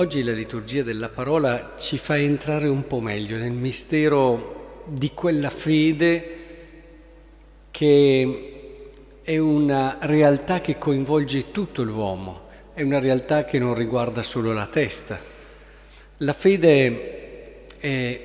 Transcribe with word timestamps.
Oggi 0.00 0.22
la 0.22 0.32
liturgia 0.32 0.82
della 0.82 1.10
parola 1.10 1.74
ci 1.76 1.98
fa 1.98 2.16
entrare 2.16 2.66
un 2.66 2.86
po' 2.86 3.00
meglio 3.00 3.36
nel 3.36 3.52
mistero 3.52 4.84
di 4.86 5.10
quella 5.12 5.50
fede 5.50 6.36
che 7.70 9.20
è 9.20 9.36
una 9.36 9.98
realtà 10.00 10.62
che 10.62 10.78
coinvolge 10.78 11.50
tutto 11.50 11.82
l'uomo, 11.82 12.46
è 12.72 12.80
una 12.80 13.00
realtà 13.00 13.44
che 13.44 13.58
non 13.58 13.74
riguarda 13.74 14.22
solo 14.22 14.54
la 14.54 14.66
testa. 14.66 15.20
La 16.18 16.32
fede 16.32 17.17
è 17.78 18.20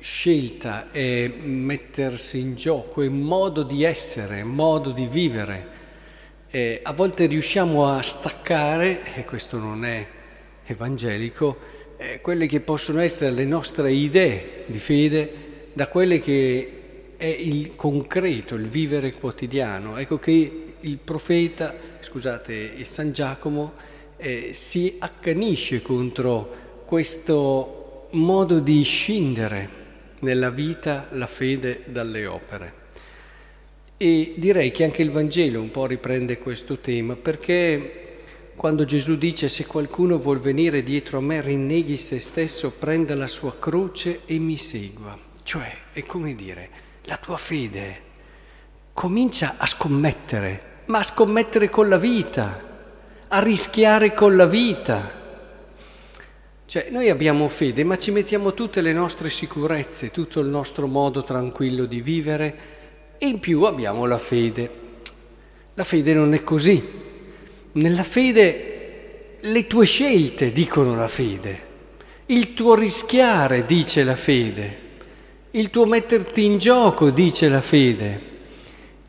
scelta, 0.00 0.90
è 0.90 1.26
mettersi 1.28 2.38
in 2.38 2.56
gioco, 2.56 3.02
è 3.02 3.08
modo 3.08 3.62
di 3.62 3.84
essere, 3.84 4.42
modo 4.44 4.90
di 4.90 5.06
vivere. 5.06 5.72
E 6.50 6.80
a 6.82 6.92
volte 6.92 7.26
riusciamo 7.26 7.86
a 7.86 8.02
staccare, 8.02 9.14
e 9.14 9.24
questo 9.24 9.58
non 9.58 9.84
è 9.84 10.06
evangelico, 10.66 11.58
eh, 11.96 12.20
quelle 12.20 12.46
che 12.46 12.60
possono 12.60 13.00
essere 13.00 13.30
le 13.30 13.44
nostre 13.44 13.92
idee 13.92 14.64
di 14.66 14.78
fede 14.78 15.68
da 15.72 15.88
quelle 15.88 16.20
che 16.20 17.14
è 17.16 17.26
il 17.26 17.74
concreto, 17.76 18.54
il 18.54 18.68
vivere 18.68 19.12
quotidiano. 19.12 19.96
Ecco 19.96 20.18
che 20.18 20.74
il 20.80 20.98
profeta, 20.98 21.74
scusate, 22.00 22.52
il 22.52 22.86
San 22.86 23.12
Giacomo 23.12 23.72
eh, 24.16 24.50
si 24.52 24.96
accanisce 24.98 25.80
contro 25.80 26.82
questo 26.84 27.83
modo 28.14 28.60
di 28.60 28.82
scindere 28.82 29.68
nella 30.20 30.50
vita 30.50 31.08
la 31.10 31.26
fede 31.26 31.82
dalle 31.86 32.26
opere. 32.26 32.82
E 33.96 34.34
direi 34.36 34.72
che 34.72 34.84
anche 34.84 35.02
il 35.02 35.10
Vangelo 35.10 35.60
un 35.60 35.70
po' 35.70 35.86
riprende 35.86 36.38
questo 36.38 36.78
tema 36.78 37.14
perché 37.14 38.02
quando 38.56 38.84
Gesù 38.84 39.16
dice 39.16 39.48
se 39.48 39.66
qualcuno 39.66 40.18
vuol 40.18 40.38
venire 40.38 40.82
dietro 40.82 41.18
a 41.18 41.22
me 41.22 41.40
rinneghi 41.40 41.96
se 41.96 42.18
stesso, 42.18 42.70
prenda 42.70 43.14
la 43.14 43.26
sua 43.26 43.56
croce 43.58 44.20
e 44.26 44.38
mi 44.38 44.56
segua. 44.56 45.18
Cioè, 45.42 45.76
è 45.92 46.04
come 46.06 46.34
dire, 46.34 46.68
la 47.02 47.16
tua 47.16 47.36
fede 47.36 48.02
comincia 48.92 49.56
a 49.58 49.66
scommettere, 49.66 50.82
ma 50.86 51.00
a 51.00 51.02
scommettere 51.02 51.68
con 51.68 51.88
la 51.88 51.98
vita, 51.98 52.72
a 53.28 53.42
rischiare 53.42 54.14
con 54.14 54.36
la 54.36 54.46
vita. 54.46 55.22
Cioè, 56.66 56.88
noi 56.90 57.10
abbiamo 57.10 57.46
fede, 57.48 57.84
ma 57.84 57.98
ci 57.98 58.10
mettiamo 58.10 58.54
tutte 58.54 58.80
le 58.80 58.92
nostre 58.92 59.28
sicurezze, 59.28 60.10
tutto 60.10 60.40
il 60.40 60.48
nostro 60.48 60.86
modo 60.86 61.22
tranquillo 61.22 61.84
di 61.84 62.00
vivere 62.00 62.58
e 63.18 63.26
in 63.26 63.38
più 63.38 63.62
abbiamo 63.62 64.06
la 64.06 64.18
fede. 64.18 64.70
La 65.74 65.84
fede 65.84 66.14
non 66.14 66.32
è 66.32 66.42
così. 66.42 66.82
Nella 67.72 68.02
fede 68.02 69.38
le 69.40 69.66
tue 69.66 69.84
scelte 69.84 70.52
dicono 70.52 70.94
la 70.94 71.08
fede, 71.08 71.72
il 72.26 72.54
tuo 72.54 72.74
rischiare 72.74 73.66
dice 73.66 74.02
la 74.02 74.16
fede, 74.16 74.78
il 75.50 75.68
tuo 75.68 75.84
metterti 75.84 76.44
in 76.44 76.56
gioco 76.58 77.10
dice 77.10 77.48
la 77.48 77.60
fede. 77.60 78.20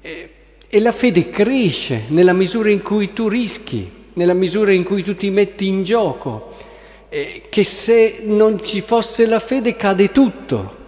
E, 0.02 0.30
e 0.68 0.80
la 0.82 0.92
fede 0.92 1.30
cresce 1.30 2.04
nella 2.08 2.34
misura 2.34 2.70
in 2.70 2.82
cui 2.82 3.14
tu 3.14 3.30
rischi, 3.30 3.90
nella 4.14 4.34
misura 4.34 4.74
in 4.74 4.84
cui 4.84 5.04
tu 5.04 5.16
ti 5.16 5.30
metti 5.30 5.68
in 5.68 5.84
gioco, 5.84 6.54
e 7.10 7.44
che 7.50 7.64
se 7.64 8.22
non 8.24 8.64
ci 8.64 8.82
fosse 8.82 9.26
la 9.26 9.40
fede 9.40 9.76
cade 9.76 10.12
tutto. 10.12 10.84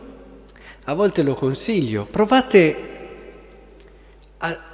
A 0.86 0.94
volte 0.94 1.22
lo 1.24 1.36
consiglio, 1.36 2.06
provate 2.06 2.76
a 4.38 4.68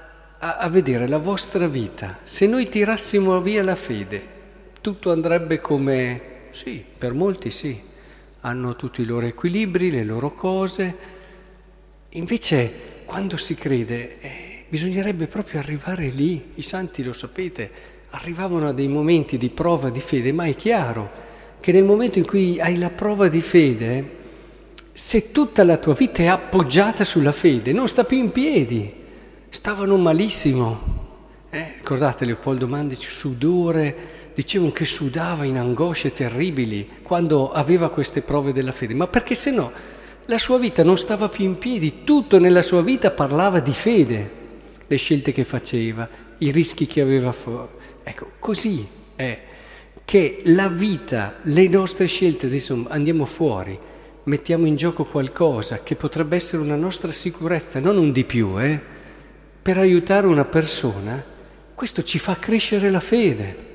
a, 0.44 0.58
a 0.58 0.70
vedere 0.70 1.08
la 1.08 1.18
vostra 1.20 1.68
vita. 1.68 2.20
Se 2.24 2.46
noi 2.48 2.68
tirassimo 2.68 3.40
via 3.40 3.64
la 3.64 3.76
fede, 3.76 4.22
tutto 4.82 5.12
andrebbe 5.12 5.60
come... 5.62 6.32
Sì, 6.50 6.84
per 6.98 7.14
molti 7.14 7.50
sì, 7.50 7.80
hanno 8.42 8.76
tutti 8.76 9.02
i 9.02 9.06
loro 9.06 9.26
equilibri, 9.26 9.90
le 9.90 10.04
loro 10.04 10.34
cose. 10.34 10.96
Invece, 12.10 12.72
quando 13.06 13.38
si 13.38 13.56
crede, 13.56 14.20
eh, 14.20 14.66
bisognerebbe 14.68 15.26
proprio 15.26 15.60
arrivare 15.60 16.10
lì. 16.10 16.52
I 16.56 16.62
santi, 16.62 17.04
lo 17.04 17.14
sapete, 17.14 17.72
arrivavano 18.12 18.68
a 18.68 18.74
dei 18.74 18.90
momenti 18.90 19.38
di 19.40 19.50
prova 19.50 19.90
di 19.90 20.02
fede, 20.02 20.32
ma 20.32 20.46
è 20.46 20.56
chiaro 20.56 21.32
che 21.64 21.72
nel 21.72 21.86
momento 21.86 22.20
in 22.20 22.26
cui 22.26 22.60
hai 22.60 22.78
la 22.78 22.90
prova 22.90 23.30
di 23.30 23.40
fede, 23.40 24.10
se 24.92 25.32
tutta 25.32 25.64
la 25.64 25.78
tua 25.78 25.94
vita 25.94 26.22
è 26.22 26.26
appoggiata 26.26 27.06
sulla 27.06 27.32
fede, 27.32 27.72
non 27.72 27.88
sta 27.88 28.04
più 28.04 28.18
in 28.18 28.34
piedi 28.34 28.94
stavano 29.48 29.96
malissimo. 29.96 30.78
Eh, 31.50 31.76
ricordate 31.78 32.26
Leopoldo 32.26 32.68
Mandici, 32.68 33.08
sudore, 33.08 33.96
dicevano 34.34 34.74
che 34.74 34.84
sudava 34.84 35.46
in 35.46 35.58
angosce 35.58 36.12
terribili 36.12 36.86
quando 37.02 37.54
aveva 37.54 37.90
queste 37.90 38.24
prove 38.24 38.52
della 38.52 38.74
fede, 38.74 38.94
ma 38.94 39.08
perché 39.08 39.34
se 39.34 39.52
no 39.52 39.72
la 40.26 40.38
sua 40.38 40.58
vita 40.58 40.84
non 40.84 40.98
stava 40.98 41.30
più 41.30 41.46
in 41.46 41.58
piedi, 41.58 42.04
tutto 42.04 42.40
nella 42.40 42.62
sua 42.62 42.82
vita 42.82 43.10
parlava 43.10 43.62
di 43.62 43.74
fede, 43.74 44.32
le 44.86 44.98
scelte 44.98 45.32
che 45.32 45.46
faceva, 45.46 46.10
i 46.40 46.52
rischi 46.52 46.88
che 46.88 47.00
aveva 47.00 47.32
fuori. 47.32 47.70
Ecco, 48.04 48.32
così 48.40 48.86
è 49.16 49.52
che 50.06 50.42
la 50.46 50.68
vita, 50.68 51.36
le 51.44 51.68
nostre 51.68 52.08
scelte, 52.08 52.48
adesso 52.48 52.86
andiamo 52.90 53.26
fuori, 53.26 53.78
mettiamo 54.24 54.66
in 54.66 54.76
gioco 54.76 55.06
qualcosa 55.06 55.82
che 55.84 55.96
potrebbe 55.96 56.36
essere 56.36 56.62
una 56.62 56.76
nostra 56.76 57.12
sicurezza, 57.12 57.80
non 57.80 57.98
un 57.98 58.12
di 58.12 58.24
più, 58.24 58.60
eh? 58.60 58.80
per 59.62 59.78
aiutare 59.78 60.28
una 60.28 60.46
persona, 60.46 61.24
questo 61.74 62.04
ci 62.04 62.20
fa 62.20 62.36
crescere 62.36 62.90
la 62.90 63.00
fede. 63.00 63.72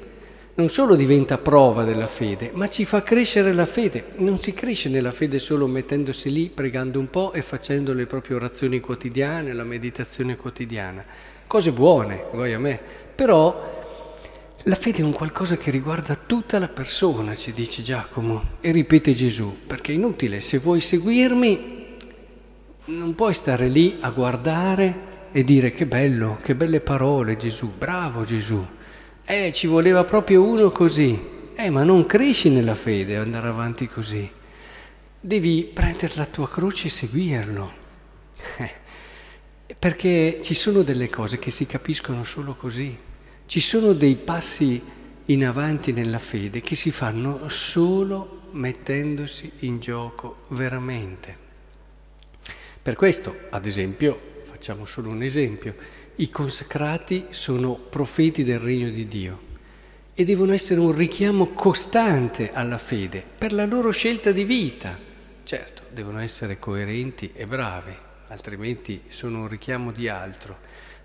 Non 0.55 0.69
solo 0.69 0.97
diventa 0.97 1.39
prova 1.39 1.85
della 1.85 2.07
fede, 2.07 2.51
ma 2.53 2.69
ci 2.69 2.85
fa 2.85 3.03
crescere 3.03 3.53
la 3.53 3.65
fede. 3.65 4.07
Non 4.17 4.41
si 4.41 4.53
cresce 4.53 4.89
nella 4.89 5.13
fede 5.13 5.39
solo 5.39 5.67
mettendosi 5.67 6.33
lì, 6.33 6.51
pregando 6.53 6.99
un 6.99 7.09
po' 7.09 7.33
e 7.33 7.43
facendo 7.43 7.93
le 7.93 8.07
proprie 8.07 8.37
orazioni 8.37 8.81
quotidiane, 8.81 9.53
la 9.53 9.65
meditazione 9.65 10.37
quotidiana. 10.37 11.05
Cose 11.47 11.71
buone, 11.71 12.25
vuoi 12.33 12.53
a 12.53 12.59
me. 12.59 12.79
Però 13.15 13.78
la 14.69 14.75
fede 14.75 14.99
è 14.99 15.03
un 15.03 15.13
qualcosa 15.13 15.57
che 15.57 15.71
riguarda 15.71 16.15
tutta 16.15 16.59
la 16.59 16.69
persona, 16.69 17.35
ci 17.35 17.55
dice 17.55 17.81
Giacomo. 17.83 18.57
E 18.61 18.71
ripete 18.71 19.15
Gesù, 19.15 19.57
perché 19.67 19.93
è 19.93 19.95
inutile, 19.95 20.41
se 20.41 20.59
vuoi 20.59 20.83
seguirmi, 20.83 21.97
non 22.85 23.15
puoi 23.15 23.33
stare 23.33 23.69
lì 23.69 23.97
a 24.01 24.11
guardare 24.11 25.07
e 25.33 25.43
dire 25.43 25.73
che 25.73 25.87
bello, 25.87 26.39
che 26.43 26.55
belle 26.55 26.81
parole 26.81 27.39
Gesù, 27.39 27.73
bravo 27.79 28.25
Gesù. 28.25 28.63
Eh, 29.25 29.53
ci 29.55 29.67
voleva 29.67 30.05
proprio 30.05 30.45
uno 30.45 30.71
così. 30.71 31.19
Eh, 31.55 31.71
ma 31.71 31.83
non 31.83 32.05
cresci 32.05 32.51
nella 32.51 32.75
fede 32.75 33.17
andare 33.17 33.49
avanti 33.49 33.89
così. 33.89 34.31
Devi 35.19 35.71
prendere 35.73 36.13
la 36.17 36.27
tua 36.27 36.49
croce 36.49 36.89
e 36.89 36.91
seguirlo. 36.91 37.73
Eh, 38.59 38.73
perché 39.79 40.41
ci 40.43 40.53
sono 40.53 40.83
delle 40.83 41.09
cose 41.09 41.39
che 41.39 41.51
si 41.51 41.65
capiscono 41.65 42.23
solo 42.23 42.55
così. 42.55 43.07
Ci 43.49 43.61
sono 43.61 43.95
dei 43.95 44.15
passi 44.15 44.81
in 45.25 45.45
avanti 45.45 45.93
nella 45.93 46.19
fede 46.21 46.61
che 46.61 46.77
si 46.77 46.91
fanno 46.91 47.49
solo 47.49 48.51
mettendosi 48.53 49.51
in 49.61 49.81
gioco 49.81 50.45
veramente. 50.49 51.47
Per 52.81 52.95
questo, 52.95 53.35
ad 53.51 53.67
esempio, 53.67 54.29
Facciamo 54.59 54.87
solo 54.87 55.11
un 55.11 55.23
esempio. 55.23 55.77
I 56.17 56.31
consacrati 56.31 57.27
sono 57.31 57.75
profeti 57.77 58.43
del 58.43 58.59
regno 58.59 58.91
di 58.91 59.07
Dio 59.07 59.41
e 60.15 60.25
devono 60.25 60.53
essere 60.53 60.81
un 60.81 60.91
richiamo 60.91 61.51
costante 61.51 62.53
alla 62.53 62.77
fede 62.77 63.23
per 63.39 63.53
la 63.53 63.67
loro 63.67 63.93
scelta 63.93 64.33
di 64.33 64.43
vita. 64.43 64.99
Certo, 65.45 65.83
devono 65.91 66.19
essere 66.19 66.59
coerenti 66.59 67.31
e 67.37 67.47
bravi, 67.47 67.97
altrimenti 68.27 69.03
sono 69.11 69.43
un 69.43 69.49
richiamo 69.49 69.93
di 69.93 70.09
altro. 70.09 70.59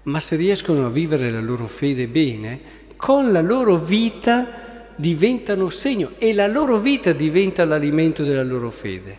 Ma 0.03 0.19
se 0.19 0.35
riescono 0.35 0.85
a 0.85 0.89
vivere 0.89 1.29
la 1.29 1.39
loro 1.39 1.67
fede 1.67 2.07
bene, 2.07 2.59
con 2.95 3.31
la 3.31 3.41
loro 3.41 3.77
vita 3.77 4.85
diventano 4.95 5.69
segno 5.69 6.11
e 6.17 6.33
la 6.33 6.47
loro 6.47 6.77
vita 6.77 7.13
diventa 7.13 7.65
l'alimento 7.65 8.23
della 8.23 8.43
loro 8.43 8.69
fede. 8.69 9.17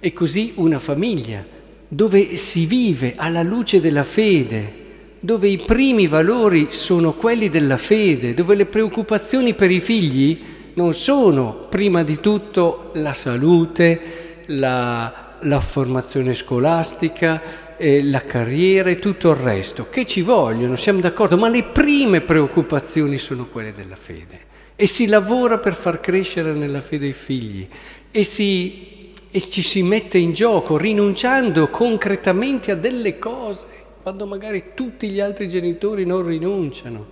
E 0.00 0.12
così 0.12 0.52
una 0.56 0.78
famiglia 0.78 1.44
dove 1.88 2.36
si 2.36 2.66
vive 2.66 3.14
alla 3.16 3.42
luce 3.42 3.80
della 3.80 4.04
fede, 4.04 4.86
dove 5.20 5.48
i 5.48 5.58
primi 5.58 6.06
valori 6.06 6.68
sono 6.70 7.12
quelli 7.12 7.48
della 7.48 7.76
fede, 7.76 8.34
dove 8.34 8.54
le 8.54 8.66
preoccupazioni 8.66 9.54
per 9.54 9.70
i 9.70 9.80
figli 9.80 10.40
non 10.74 10.94
sono 10.94 11.66
prima 11.68 12.04
di 12.04 12.20
tutto 12.20 12.90
la 12.94 13.12
salute, 13.12 14.00
la, 14.46 15.27
la 15.42 15.60
formazione 15.60 16.34
scolastica, 16.34 17.76
eh, 17.76 18.02
la 18.04 18.24
carriera 18.24 18.90
e 18.90 18.98
tutto 18.98 19.30
il 19.30 19.36
resto, 19.36 19.88
che 19.88 20.04
ci 20.04 20.22
vogliono, 20.22 20.76
siamo 20.76 21.00
d'accordo, 21.00 21.36
ma 21.36 21.48
le 21.48 21.64
prime 21.64 22.20
preoccupazioni 22.20 23.18
sono 23.18 23.46
quelle 23.46 23.72
della 23.72 23.96
fede. 23.96 24.46
E 24.76 24.86
si 24.86 25.06
lavora 25.06 25.58
per 25.58 25.74
far 25.74 26.00
crescere 26.00 26.52
nella 26.52 26.80
fede 26.80 27.06
i 27.06 27.12
figli 27.12 27.68
e 28.10 28.22
si 28.22 28.96
e 29.30 29.40
ci 29.40 29.62
si 29.62 29.82
mette 29.82 30.16
in 30.18 30.32
gioco 30.32 30.76
rinunciando 30.76 31.68
concretamente 31.68 32.70
a 32.70 32.76
delle 32.76 33.18
cose, 33.18 33.66
quando 34.02 34.26
magari 34.26 34.72
tutti 34.74 35.10
gli 35.10 35.20
altri 35.20 35.48
genitori 35.48 36.06
non 36.06 36.24
rinunciano 36.24 37.06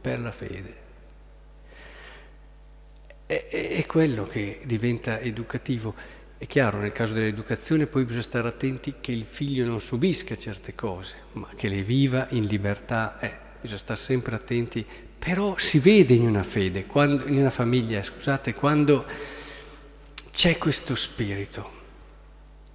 per 0.00 0.20
la 0.20 0.32
fede. 0.32 0.74
è, 3.26 3.46
è 3.48 3.86
quello 3.86 4.26
che 4.26 4.60
diventa 4.64 5.18
educativo. 5.20 5.94
È 6.38 6.46
chiaro, 6.46 6.80
nel 6.80 6.92
caso 6.92 7.14
dell'educazione 7.14 7.86
poi 7.86 8.04
bisogna 8.04 8.22
stare 8.22 8.46
attenti 8.46 8.96
che 9.00 9.10
il 9.10 9.24
figlio 9.24 9.64
non 9.64 9.80
subisca 9.80 10.36
certe 10.36 10.74
cose, 10.74 11.16
ma 11.32 11.48
che 11.56 11.68
le 11.68 11.80
viva 11.80 12.26
in 12.30 12.44
libertà. 12.44 13.18
Eh, 13.20 13.32
bisogna 13.58 13.80
stare 13.80 13.98
sempre 13.98 14.36
attenti, 14.36 14.84
però 15.18 15.56
si 15.56 15.78
vede 15.78 16.12
in 16.12 16.26
una 16.26 16.42
fede, 16.42 16.84
quando, 16.84 17.26
in 17.26 17.38
una 17.38 17.48
famiglia, 17.48 18.02
scusate, 18.02 18.52
quando 18.52 19.06
c'è 20.30 20.58
questo 20.58 20.94
spirito, 20.94 21.70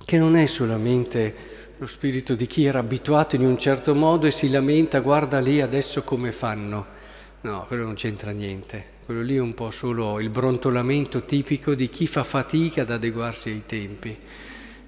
che 0.04 0.18
non 0.18 0.36
è 0.36 0.48
solamente 0.48 1.36
lo 1.78 1.86
spirito 1.86 2.34
di 2.34 2.48
chi 2.48 2.66
era 2.66 2.80
abituato 2.80 3.36
in 3.36 3.46
un 3.46 3.60
certo 3.60 3.94
modo 3.94 4.26
e 4.26 4.32
si 4.32 4.50
lamenta, 4.50 5.02
guarda 5.02 5.40
lì 5.40 5.62
adesso 5.62 6.02
come 6.02 6.32
fanno. 6.32 7.00
No, 7.42 7.66
quello 7.66 7.86
non 7.86 7.96
c'entra 7.96 8.30
niente, 8.30 8.86
quello 9.04 9.22
lì 9.22 9.36
è 9.36 9.40
un 9.40 9.56
po' 9.56 9.72
solo 9.72 10.20
il 10.20 10.30
brontolamento 10.30 11.26
tipico 11.26 11.74
di 11.74 11.90
chi 11.90 12.06
fa 12.06 12.24
fatica 12.24 12.84
ad 12.84 12.92
adeguarsi 12.92 13.50
ai 13.50 13.64
tempi. 13.66 14.16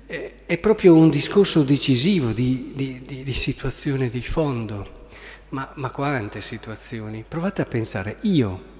È, 0.06 0.58
proprio 0.60 0.96
un 0.96 1.10
discorso 1.10 1.64
decisivo 1.64 2.32
di, 2.32 2.74
di, 2.76 3.02
di, 3.04 3.24
di 3.24 3.34
situazione 3.34 4.10
di 4.10 4.22
fondo. 4.22 5.02
Ma, 5.50 5.72
ma 5.76 5.90
quante 5.90 6.42
situazioni? 6.42 7.26
Provate 7.28 7.64
a 7.64 7.66
pensare, 7.66 8.18
io 8.22 8.72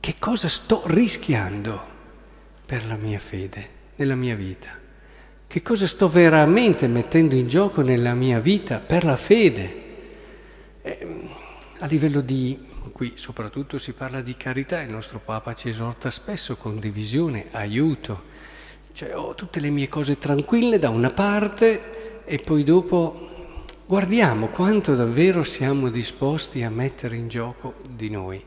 che 0.00 0.16
cosa 0.18 0.48
sto 0.48 0.82
rischiando 0.84 1.82
per 2.66 2.86
la 2.86 2.96
mia 2.96 3.18
fede, 3.18 3.68
nella 3.96 4.16
mia 4.16 4.34
vita? 4.34 4.78
Che 5.46 5.62
cosa 5.62 5.86
sto 5.86 6.10
veramente 6.10 6.86
mettendo 6.88 7.36
in 7.36 7.48
gioco 7.48 7.80
nella 7.80 8.12
mia 8.12 8.38
vita 8.38 8.80
per 8.80 9.04
la 9.04 9.16
fede? 9.16 9.82
Eh, 10.82 11.06
a 11.78 11.86
livello 11.86 12.20
di, 12.20 12.58
qui 12.94 13.14
soprattutto 13.16 13.76
si 13.76 13.90
parla 13.92 14.20
di 14.20 14.36
carità, 14.36 14.80
il 14.80 14.88
nostro 14.88 15.18
Papa 15.18 15.52
ci 15.52 15.68
esorta 15.68 16.10
spesso 16.10 16.54
condivisione, 16.54 17.46
aiuto. 17.50 18.22
Cioè 18.92 19.16
ho 19.16 19.34
tutte 19.34 19.58
le 19.58 19.70
mie 19.70 19.88
cose 19.88 20.16
tranquille 20.16 20.78
da 20.78 20.90
una 20.90 21.10
parte 21.10 22.22
e 22.24 22.38
poi 22.38 22.62
dopo 22.62 23.64
guardiamo 23.84 24.46
quanto 24.46 24.94
davvero 24.94 25.42
siamo 25.42 25.90
disposti 25.90 26.62
a 26.62 26.70
mettere 26.70 27.16
in 27.16 27.26
gioco 27.26 27.74
di 27.84 28.10
noi. 28.10 28.40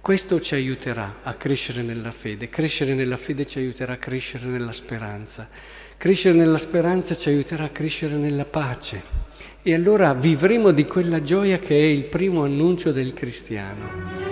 Questo 0.00 0.40
ci 0.40 0.56
aiuterà 0.56 1.18
a 1.22 1.34
crescere 1.34 1.82
nella 1.82 2.10
fede, 2.10 2.48
crescere 2.48 2.92
nella 2.92 3.16
fede 3.16 3.46
ci 3.46 3.60
aiuterà 3.60 3.92
a 3.92 3.98
crescere 3.98 4.46
nella 4.46 4.72
speranza, 4.72 5.48
crescere 5.96 6.36
nella 6.36 6.58
speranza 6.58 7.14
ci 7.14 7.28
aiuterà 7.28 7.66
a 7.66 7.70
crescere 7.70 8.16
nella 8.16 8.46
pace 8.46 9.25
e 9.68 9.74
allora 9.74 10.14
vivremo 10.14 10.70
di 10.70 10.86
quella 10.86 11.20
gioia 11.22 11.58
che 11.58 11.74
è 11.76 11.82
il 11.82 12.04
primo 12.04 12.44
annuncio 12.44 12.92
del 12.92 13.12
cristiano. 13.12 14.25